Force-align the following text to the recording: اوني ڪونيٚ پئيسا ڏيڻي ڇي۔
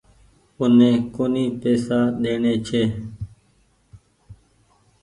اوني 0.59 0.91
ڪونيٚ 1.15 1.55
پئيسا 1.61 1.99
ڏيڻي 2.21 2.53
ڇي۔ 2.67 2.83